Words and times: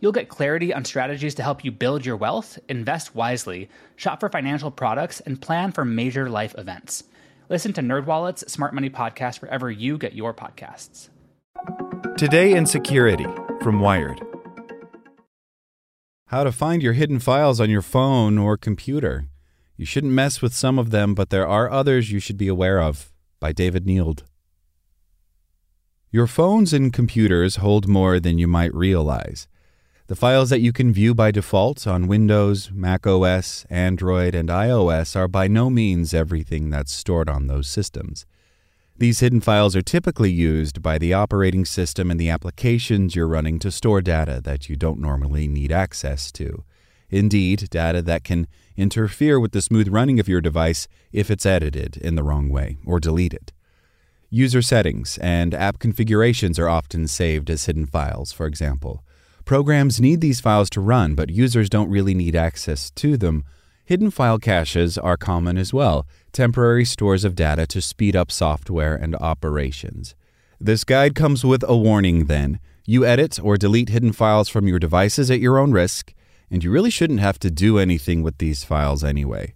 You'll 0.00 0.12
get 0.12 0.28
clarity 0.28 0.74
on 0.74 0.84
strategies 0.84 1.34
to 1.36 1.42
help 1.42 1.64
you 1.64 1.70
build 1.70 2.04
your 2.04 2.16
wealth, 2.16 2.58
invest 2.68 3.14
wisely, 3.14 3.70
shop 3.96 4.20
for 4.20 4.28
financial 4.28 4.70
products, 4.70 5.20
and 5.20 5.40
plan 5.40 5.72
for 5.72 5.84
major 5.84 6.28
life 6.28 6.54
events. 6.58 7.04
Listen 7.48 7.72
to 7.72 7.80
NerdWallet's 7.80 8.52
Smart 8.52 8.74
Money 8.74 8.90
Podcast 8.90 9.40
wherever 9.40 9.70
you 9.70 9.96
get 9.96 10.14
your 10.14 10.34
podcasts. 10.34 11.08
Today 12.18 12.52
in 12.52 12.66
Security 12.66 13.26
from 13.62 13.80
Wired. 13.80 14.20
How 16.26 16.44
to 16.44 16.52
find 16.52 16.82
your 16.82 16.92
hidden 16.92 17.18
files 17.18 17.60
on 17.60 17.70
your 17.70 17.82
phone 17.82 18.36
or 18.36 18.56
computer. 18.56 19.28
You 19.76 19.86
shouldn't 19.86 20.12
mess 20.12 20.42
with 20.42 20.52
some 20.52 20.78
of 20.78 20.90
them, 20.90 21.14
but 21.14 21.30
there 21.30 21.46
are 21.46 21.70
others 21.70 22.10
you 22.10 22.18
should 22.18 22.36
be 22.36 22.48
aware 22.48 22.82
of. 22.82 23.12
By 23.38 23.52
David 23.52 23.86
Nield. 23.86 24.24
Your 26.10 26.26
phones 26.26 26.72
and 26.72 26.92
computers 26.92 27.56
hold 27.56 27.86
more 27.86 28.18
than 28.18 28.38
you 28.38 28.48
might 28.48 28.74
realize. 28.74 29.46
The 30.08 30.14
files 30.14 30.50
that 30.50 30.60
you 30.60 30.72
can 30.72 30.92
view 30.92 31.16
by 31.16 31.32
default 31.32 31.84
on 31.84 32.06
Windows, 32.06 32.70
Mac 32.72 33.08
OS, 33.08 33.66
Android, 33.68 34.36
and 34.36 34.48
iOS 34.48 35.16
are 35.16 35.26
by 35.26 35.48
no 35.48 35.68
means 35.68 36.14
everything 36.14 36.70
that's 36.70 36.92
stored 36.92 37.28
on 37.28 37.48
those 37.48 37.66
systems. 37.66 38.24
These 38.96 39.18
hidden 39.18 39.40
files 39.40 39.74
are 39.74 39.82
typically 39.82 40.30
used 40.30 40.80
by 40.80 40.98
the 40.98 41.12
operating 41.12 41.64
system 41.64 42.08
and 42.08 42.20
the 42.20 42.30
applications 42.30 43.16
you're 43.16 43.26
running 43.26 43.58
to 43.58 43.72
store 43.72 44.00
data 44.00 44.40
that 44.44 44.68
you 44.68 44.76
don't 44.76 45.00
normally 45.00 45.48
need 45.48 45.72
access 45.72 46.30
to. 46.32 46.62
Indeed, 47.10 47.68
data 47.68 48.00
that 48.02 48.22
can 48.22 48.46
interfere 48.76 49.40
with 49.40 49.50
the 49.50 49.60
smooth 49.60 49.88
running 49.88 50.20
of 50.20 50.28
your 50.28 50.40
device 50.40 50.86
if 51.10 51.32
it's 51.32 51.44
edited 51.44 51.96
in 51.96 52.14
the 52.14 52.22
wrong 52.22 52.48
way 52.48 52.76
or 52.86 53.00
deleted. 53.00 53.52
User 54.30 54.62
settings 54.62 55.18
and 55.18 55.52
app 55.52 55.80
configurations 55.80 56.60
are 56.60 56.68
often 56.68 57.08
saved 57.08 57.50
as 57.50 57.64
hidden 57.64 57.86
files, 57.86 58.30
for 58.30 58.46
example. 58.46 59.02
Programs 59.46 60.00
need 60.00 60.20
these 60.20 60.40
files 60.40 60.68
to 60.68 60.80
run, 60.80 61.14
but 61.14 61.30
users 61.30 61.70
don't 61.70 61.88
really 61.88 62.14
need 62.14 62.34
access 62.34 62.90
to 62.90 63.16
them. 63.16 63.44
Hidden 63.84 64.10
file 64.10 64.40
caches 64.40 64.98
are 64.98 65.16
common 65.16 65.56
as 65.56 65.72
well, 65.72 66.04
temporary 66.32 66.84
stores 66.84 67.22
of 67.22 67.36
data 67.36 67.64
to 67.68 67.80
speed 67.80 68.16
up 68.16 68.32
software 68.32 68.96
and 68.96 69.14
operations. 69.14 70.16
This 70.60 70.82
guide 70.82 71.14
comes 71.14 71.44
with 71.44 71.62
a 71.68 71.76
warning 71.76 72.24
then. 72.24 72.58
You 72.86 73.06
edit 73.06 73.38
or 73.40 73.56
delete 73.56 73.88
hidden 73.88 74.12
files 74.12 74.48
from 74.48 74.66
your 74.66 74.80
devices 74.80 75.30
at 75.30 75.38
your 75.38 75.58
own 75.58 75.70
risk, 75.70 76.12
and 76.50 76.64
you 76.64 76.72
really 76.72 76.90
shouldn't 76.90 77.20
have 77.20 77.38
to 77.38 77.48
do 77.48 77.78
anything 77.78 78.24
with 78.24 78.38
these 78.38 78.64
files 78.64 79.04
anyway. 79.04 79.54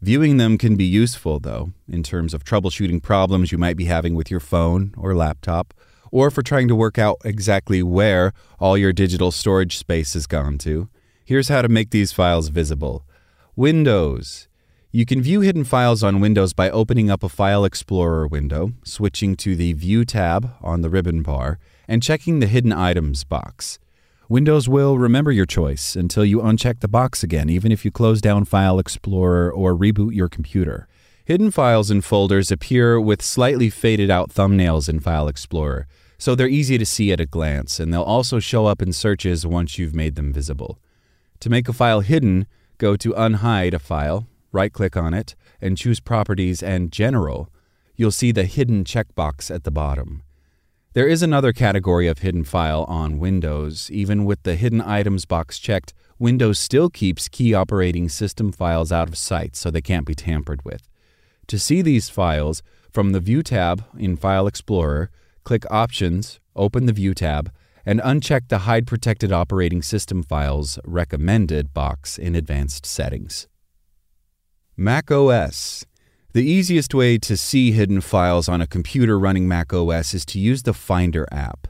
Viewing 0.00 0.38
them 0.38 0.56
can 0.56 0.74
be 0.74 0.86
useful, 0.86 1.38
though, 1.38 1.72
in 1.86 2.02
terms 2.02 2.32
of 2.32 2.44
troubleshooting 2.44 3.02
problems 3.02 3.52
you 3.52 3.58
might 3.58 3.76
be 3.76 3.84
having 3.84 4.14
with 4.14 4.30
your 4.30 4.40
phone 4.40 4.94
or 4.96 5.14
laptop, 5.14 5.74
or 6.12 6.30
for 6.30 6.42
trying 6.42 6.68
to 6.68 6.76
work 6.76 6.98
out 6.98 7.16
exactly 7.24 7.82
where 7.82 8.32
all 8.60 8.78
your 8.78 8.92
digital 8.92 9.32
storage 9.32 9.76
space 9.76 10.12
has 10.12 10.28
gone 10.28 10.58
to. 10.58 10.88
Here's 11.24 11.48
how 11.48 11.62
to 11.62 11.68
make 11.68 11.90
these 11.90 12.12
files 12.12 12.48
visible 12.48 13.04
Windows. 13.56 14.46
You 14.94 15.06
can 15.06 15.22
view 15.22 15.40
hidden 15.40 15.64
files 15.64 16.02
on 16.02 16.20
Windows 16.20 16.52
by 16.52 16.68
opening 16.68 17.10
up 17.10 17.22
a 17.22 17.28
File 17.30 17.64
Explorer 17.64 18.26
window, 18.26 18.72
switching 18.84 19.36
to 19.36 19.56
the 19.56 19.72
View 19.72 20.04
tab 20.04 20.54
on 20.60 20.82
the 20.82 20.90
ribbon 20.90 21.22
bar, 21.22 21.58
and 21.88 22.02
checking 22.02 22.40
the 22.40 22.46
Hidden 22.46 22.74
Items 22.74 23.24
box. 23.24 23.78
Windows 24.28 24.68
will 24.68 24.98
remember 24.98 25.32
your 25.32 25.46
choice 25.46 25.96
until 25.96 26.26
you 26.26 26.40
uncheck 26.40 26.80
the 26.80 26.88
box 26.88 27.22
again, 27.22 27.48
even 27.48 27.72
if 27.72 27.86
you 27.86 27.90
close 27.90 28.20
down 28.20 28.44
File 28.44 28.78
Explorer 28.78 29.50
or 29.50 29.74
reboot 29.74 30.14
your 30.14 30.28
computer. 30.28 30.86
Hidden 31.24 31.52
files 31.52 31.90
and 31.90 32.04
folders 32.04 32.50
appear 32.50 33.00
with 33.00 33.22
slightly 33.22 33.70
faded 33.70 34.10
out 34.10 34.30
thumbnails 34.30 34.88
in 34.88 35.00
File 35.00 35.28
Explorer, 35.28 35.86
so 36.22 36.36
they're 36.36 36.46
easy 36.46 36.78
to 36.78 36.86
see 36.86 37.10
at 37.10 37.18
a 37.18 37.26
glance, 37.26 37.80
and 37.80 37.92
they'll 37.92 38.00
also 38.00 38.38
show 38.38 38.66
up 38.66 38.80
in 38.80 38.92
searches 38.92 39.44
once 39.44 39.76
you've 39.76 39.92
made 39.92 40.14
them 40.14 40.32
visible. 40.32 40.78
To 41.40 41.50
make 41.50 41.68
a 41.68 41.72
file 41.72 41.98
hidden, 41.98 42.46
go 42.78 42.94
to 42.94 43.12
Unhide 43.14 43.74
a 43.74 43.80
file, 43.80 44.28
right 44.52 44.72
click 44.72 44.96
on 44.96 45.14
it, 45.14 45.34
and 45.60 45.76
choose 45.76 45.98
Properties 45.98 46.62
and 46.62 46.92
General. 46.92 47.50
You'll 47.96 48.12
see 48.12 48.30
the 48.30 48.44
Hidden 48.44 48.84
checkbox 48.84 49.52
at 49.52 49.64
the 49.64 49.72
bottom. 49.72 50.22
There 50.92 51.08
is 51.08 51.24
another 51.24 51.52
category 51.52 52.06
of 52.06 52.18
hidden 52.18 52.44
file 52.44 52.84
on 52.84 53.18
Windows. 53.18 53.90
Even 53.90 54.24
with 54.24 54.44
the 54.44 54.54
Hidden 54.54 54.80
Items 54.80 55.24
box 55.24 55.58
checked, 55.58 55.92
Windows 56.20 56.56
still 56.56 56.88
keeps 56.88 57.26
key 57.26 57.52
operating 57.52 58.08
system 58.08 58.52
files 58.52 58.92
out 58.92 59.08
of 59.08 59.18
sight 59.18 59.56
so 59.56 59.72
they 59.72 59.82
can't 59.82 60.06
be 60.06 60.14
tampered 60.14 60.64
with. 60.64 60.88
To 61.48 61.58
see 61.58 61.82
these 61.82 62.10
files, 62.10 62.62
from 62.92 63.10
the 63.10 63.18
View 63.18 63.42
tab 63.42 63.84
in 63.98 64.16
File 64.16 64.46
Explorer, 64.46 65.10
click 65.44 65.64
Options, 65.70 66.40
open 66.54 66.86
the 66.86 66.92
View 66.92 67.14
tab, 67.14 67.52
and 67.84 68.00
uncheck 68.00 68.48
the 68.48 68.58
Hide 68.58 68.86
Protected 68.86 69.32
Operating 69.32 69.82
System 69.82 70.22
Files 70.22 70.78
Recommended 70.84 71.74
box 71.74 72.18
in 72.18 72.34
Advanced 72.34 72.86
Settings. 72.86 73.48
Mac 74.76 75.10
OS 75.10 75.84
the 76.34 76.42
easiest 76.42 76.94
way 76.94 77.18
to 77.18 77.36
see 77.36 77.72
hidden 77.72 78.00
files 78.00 78.48
on 78.48 78.62
a 78.62 78.66
computer 78.66 79.18
running 79.18 79.46
Mac 79.46 79.70
OS 79.74 80.14
is 80.14 80.24
to 80.24 80.38
use 80.38 80.62
the 80.62 80.72
Finder 80.72 81.28
app. 81.30 81.68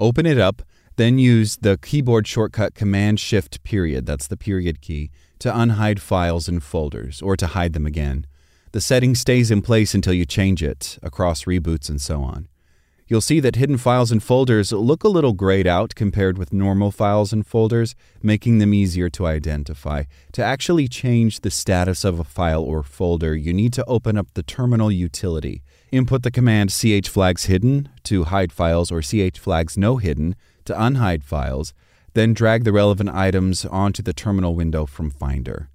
Open 0.00 0.26
it 0.26 0.36
up, 0.36 0.62
then 0.96 1.16
use 1.20 1.58
the 1.58 1.78
keyboard 1.78 2.26
shortcut 2.26 2.74
Command 2.74 3.20
Shift 3.20 3.62
period, 3.62 4.06
that's 4.06 4.26
the 4.26 4.36
period 4.36 4.80
key, 4.80 5.12
to 5.38 5.52
unhide 5.52 6.00
files 6.00 6.48
and 6.48 6.60
folders 6.60 7.22
or 7.22 7.36
to 7.36 7.46
hide 7.46 7.72
them 7.72 7.86
again. 7.86 8.26
The 8.72 8.80
setting 8.80 9.14
stays 9.14 9.52
in 9.52 9.62
place 9.62 9.94
until 9.94 10.12
you 10.12 10.26
change 10.26 10.60
it, 10.60 10.98
across 11.04 11.44
reboots 11.44 11.88
and 11.88 12.00
so 12.00 12.20
on. 12.20 12.48
You'll 13.10 13.20
see 13.20 13.40
that 13.40 13.56
hidden 13.56 13.76
files 13.76 14.12
and 14.12 14.22
folders 14.22 14.70
look 14.70 15.02
a 15.02 15.08
little 15.08 15.32
grayed 15.32 15.66
out 15.66 15.96
compared 15.96 16.38
with 16.38 16.52
normal 16.52 16.92
files 16.92 17.32
and 17.32 17.44
folders, 17.44 17.96
making 18.22 18.58
them 18.58 18.72
easier 18.72 19.10
to 19.10 19.26
identify. 19.26 20.04
To 20.30 20.44
actually 20.44 20.86
change 20.86 21.40
the 21.40 21.50
status 21.50 22.04
of 22.04 22.20
a 22.20 22.24
file 22.24 22.62
or 22.62 22.84
folder, 22.84 23.34
you 23.34 23.52
need 23.52 23.72
to 23.72 23.84
open 23.86 24.16
up 24.16 24.28
the 24.34 24.44
terminal 24.44 24.92
utility. 24.92 25.64
Input 25.90 26.22
the 26.22 26.30
command 26.30 26.70
chflags 26.70 27.46
hidden 27.46 27.88
to 28.04 28.24
hide 28.26 28.52
files 28.52 28.92
or 28.92 29.00
chflags 29.00 29.76
no 29.76 29.96
hidden 29.96 30.36
to 30.64 30.72
unhide 30.72 31.24
files, 31.24 31.74
then 32.14 32.32
drag 32.32 32.62
the 32.62 32.72
relevant 32.72 33.10
items 33.10 33.64
onto 33.64 34.04
the 34.04 34.12
terminal 34.12 34.54
window 34.54 34.86
from 34.86 35.10
Finder. 35.10 35.68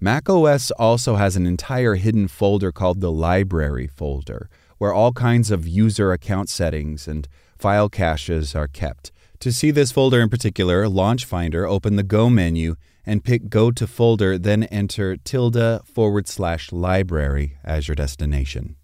macOS 0.00 0.70
also 0.72 1.14
has 1.14 1.34
an 1.34 1.46
entire 1.46 1.94
hidden 1.94 2.28
folder 2.28 2.70
called 2.70 3.00
the 3.00 3.10
Library 3.10 3.86
folder 3.86 4.50
where 4.78 4.92
all 4.92 5.12
kinds 5.12 5.50
of 5.50 5.66
user 5.66 6.12
account 6.12 6.48
settings 6.48 7.08
and 7.08 7.28
file 7.58 7.88
caches 7.88 8.54
are 8.54 8.68
kept. 8.68 9.12
To 9.40 9.52
see 9.52 9.70
this 9.70 9.92
folder 9.92 10.20
in 10.20 10.28
particular, 10.28 10.88
launch 10.88 11.24
Finder, 11.24 11.66
open 11.66 11.96
the 11.96 12.02
Go 12.02 12.30
menu, 12.30 12.76
and 13.04 13.24
pick 13.24 13.48
Go 13.48 13.70
to 13.70 13.86
Folder, 13.86 14.38
then 14.38 14.64
enter 14.64 15.16
tilde 15.16 15.86
forward 15.86 16.28
slash 16.28 16.72
library 16.72 17.58
as 17.62 17.88
your 17.88 17.94
destination. 17.94 18.76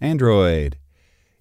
Android. 0.00 0.78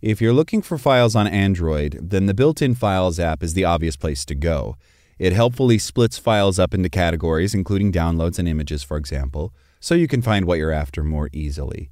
If 0.01 0.21
you're 0.21 0.33
looking 0.33 0.61
for 0.61 0.77
files 0.77 1.15
on 1.15 1.27
Android, 1.27 1.97
then 2.01 2.25
the 2.25 2.33
built 2.33 2.61
in 2.61 2.75
Files 2.75 3.19
app 3.19 3.41
is 3.41 3.53
the 3.53 3.65
obvious 3.65 3.95
place 3.95 4.25
to 4.25 4.35
go. 4.35 4.75
It 5.17 5.33
helpfully 5.33 5.77
splits 5.77 6.17
files 6.17 6.59
up 6.59 6.73
into 6.73 6.89
categories, 6.89 7.53
including 7.53 7.91
downloads 7.91 8.37
and 8.39 8.47
images, 8.47 8.83
for 8.83 8.97
example 8.97 9.53
so 9.83 9.95
you 9.95 10.07
can 10.07 10.21
find 10.21 10.45
what 10.45 10.57
you're 10.57 10.71
after 10.71 11.03
more 11.03 11.29
easily. 11.33 11.89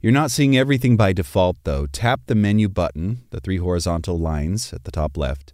You're 0.00 0.12
not 0.12 0.30
seeing 0.30 0.56
everything 0.56 0.96
by 0.96 1.12
default, 1.12 1.56
though. 1.64 1.86
Tap 1.86 2.20
the 2.26 2.36
menu 2.36 2.68
button, 2.68 3.24
the 3.30 3.40
three 3.40 3.56
horizontal 3.56 4.16
lines 4.16 4.72
at 4.72 4.84
the 4.84 4.92
top 4.92 5.16
left, 5.16 5.52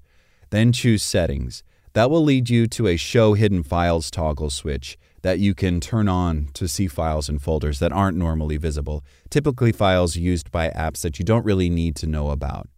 then 0.50 0.70
choose 0.70 1.02
Settings. 1.02 1.64
That 1.94 2.10
will 2.10 2.22
lead 2.22 2.50
you 2.50 2.66
to 2.66 2.88
a 2.88 2.96
Show 2.96 3.32
Hidden 3.32 3.62
Files 3.62 4.10
toggle 4.10 4.50
switch 4.50 4.98
that 5.22 5.38
you 5.38 5.54
can 5.54 5.80
turn 5.80 6.08
on 6.08 6.48
to 6.52 6.68
see 6.68 6.88
files 6.88 7.30
and 7.30 7.40
folders 7.40 7.78
that 7.78 7.92
aren't 7.92 8.18
normally 8.18 8.58
visible, 8.58 9.02
typically 9.30 9.72
files 9.72 10.16
used 10.16 10.50
by 10.52 10.68
apps 10.68 11.00
that 11.00 11.18
you 11.18 11.24
don't 11.24 11.46
really 11.46 11.70
need 11.70 11.96
to 11.96 12.06
know 12.06 12.28
about. 12.28 12.68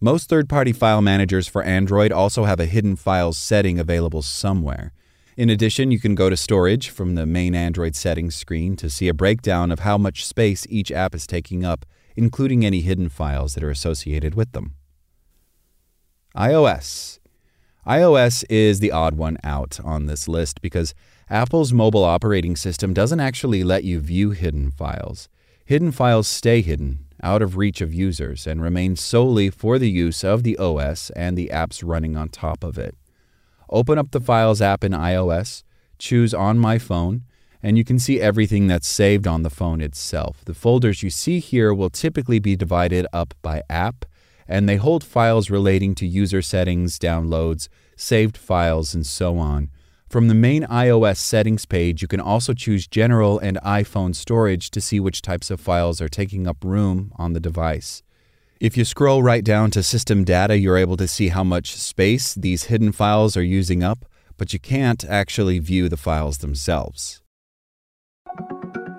Most 0.00 0.30
third 0.30 0.48
party 0.48 0.72
file 0.72 1.02
managers 1.02 1.46
for 1.46 1.62
Android 1.62 2.12
also 2.12 2.44
have 2.44 2.60
a 2.60 2.66
hidden 2.66 2.96
files 2.96 3.36
setting 3.36 3.78
available 3.78 4.22
somewhere. 4.22 4.94
In 5.36 5.50
addition, 5.50 5.90
you 5.90 5.98
can 5.98 6.14
go 6.14 6.30
to 6.30 6.36
Storage 6.36 6.90
from 6.90 7.16
the 7.16 7.26
main 7.26 7.56
Android 7.56 7.96
settings 7.96 8.36
screen 8.36 8.76
to 8.76 8.88
see 8.88 9.08
a 9.08 9.14
breakdown 9.14 9.72
of 9.72 9.80
how 9.80 9.98
much 9.98 10.24
space 10.24 10.64
each 10.68 10.92
app 10.92 11.12
is 11.12 11.26
taking 11.26 11.64
up, 11.64 11.84
including 12.14 12.64
any 12.64 12.82
hidden 12.82 13.08
files 13.08 13.54
that 13.54 13.64
are 13.64 13.70
associated 13.70 14.36
with 14.36 14.52
them. 14.52 14.74
iOS. 16.36 17.18
iOS 17.84 18.44
is 18.48 18.78
the 18.78 18.92
odd 18.92 19.16
one 19.16 19.36
out 19.42 19.80
on 19.82 20.06
this 20.06 20.28
list 20.28 20.62
because 20.62 20.94
Apple's 21.28 21.72
mobile 21.72 22.04
operating 22.04 22.54
system 22.54 22.94
doesn't 22.94 23.18
actually 23.18 23.64
let 23.64 23.82
you 23.82 23.98
view 23.98 24.30
hidden 24.30 24.70
files. 24.70 25.28
Hidden 25.64 25.90
files 25.90 26.28
stay 26.28 26.60
hidden, 26.60 27.06
out 27.24 27.42
of 27.42 27.56
reach 27.56 27.80
of 27.80 27.92
users, 27.92 28.46
and 28.46 28.62
remain 28.62 28.94
solely 28.94 29.50
for 29.50 29.80
the 29.80 29.90
use 29.90 30.22
of 30.22 30.44
the 30.44 30.56
OS 30.58 31.10
and 31.10 31.36
the 31.36 31.50
apps 31.52 31.82
running 31.84 32.16
on 32.16 32.28
top 32.28 32.62
of 32.62 32.78
it. 32.78 32.94
Open 33.70 33.98
up 33.98 34.10
the 34.10 34.20
Files 34.20 34.60
app 34.60 34.84
in 34.84 34.92
iOS, 34.92 35.62
choose 35.98 36.34
On 36.34 36.58
My 36.58 36.78
Phone, 36.78 37.24
and 37.62 37.78
you 37.78 37.84
can 37.84 37.98
see 37.98 38.20
everything 38.20 38.66
that's 38.66 38.86
saved 38.86 39.26
on 39.26 39.42
the 39.42 39.50
phone 39.50 39.80
itself. 39.80 40.44
The 40.44 40.54
folders 40.54 41.02
you 41.02 41.10
see 41.10 41.38
here 41.40 41.72
will 41.72 41.90
typically 41.90 42.38
be 42.38 42.56
divided 42.56 43.06
up 43.12 43.32
by 43.40 43.62
app, 43.70 44.04
and 44.46 44.68
they 44.68 44.76
hold 44.76 45.02
files 45.02 45.48
relating 45.48 45.94
to 45.94 46.06
user 46.06 46.42
settings, 46.42 46.98
downloads, 46.98 47.68
saved 47.96 48.36
files, 48.36 48.94
and 48.94 49.06
so 49.06 49.38
on. 49.38 49.70
From 50.10 50.28
the 50.28 50.34
main 50.34 50.64
iOS 50.64 51.16
settings 51.16 51.64
page, 51.64 52.02
you 52.02 52.06
can 52.06 52.20
also 52.20 52.52
choose 52.52 52.86
General 52.86 53.38
and 53.38 53.56
iPhone 53.64 54.14
storage 54.14 54.70
to 54.70 54.80
see 54.80 55.00
which 55.00 55.22
types 55.22 55.50
of 55.50 55.58
files 55.58 56.00
are 56.00 56.08
taking 56.08 56.46
up 56.46 56.62
room 56.62 57.12
on 57.16 57.32
the 57.32 57.40
device. 57.40 58.02
If 58.60 58.76
you 58.76 58.84
scroll 58.84 59.20
right 59.22 59.42
down 59.42 59.72
to 59.72 59.82
system 59.82 60.22
data, 60.22 60.56
you're 60.56 60.76
able 60.76 60.96
to 60.98 61.08
see 61.08 61.26
how 61.28 61.42
much 61.42 61.74
space 61.74 62.34
these 62.34 62.64
hidden 62.64 62.92
files 62.92 63.36
are 63.36 63.42
using 63.42 63.82
up, 63.82 64.04
but 64.36 64.52
you 64.52 64.60
can't 64.60 65.04
actually 65.04 65.58
view 65.58 65.88
the 65.88 65.96
files 65.96 66.38
themselves. 66.38 67.20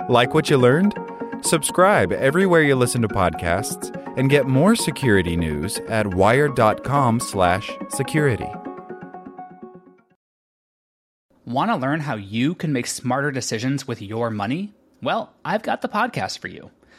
Like 0.10 0.34
what 0.34 0.50
you 0.50 0.58
learned? 0.58 0.94
Subscribe 1.42 2.12
everywhere 2.12 2.64
you 2.64 2.76
listen 2.76 3.02
to 3.04 3.08
podcasts 3.08 3.96
and 4.18 4.30
get 4.30 4.46
more 4.46 4.76
security 4.76 5.38
news 5.38 5.80
at 5.88 6.14
wired.com/security. 6.14 8.50
Want 11.46 11.72
to 11.72 11.78
learn 11.78 12.02
how 12.02 12.16
you 12.16 12.56
can 12.56 12.74
make 12.74 12.88
smarter 12.88 13.32
decisions 13.32 13.88
with 13.88 14.02
your 14.02 14.30
money? 14.30 14.74
Well, 15.02 15.34
I've 15.46 15.64
got 15.64 15.82
the 15.82 15.88
podcast 15.88 16.40
for 16.40 16.50
you. 16.50 16.72